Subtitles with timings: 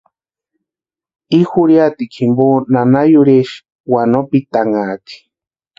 [1.39, 3.55] I jurhiatikwa jimpo nana yurhixe
[3.93, 5.15] wanopitanhaati.